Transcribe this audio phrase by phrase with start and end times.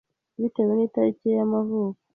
[0.41, 1.99] Bitewe nitariki ye yamavuko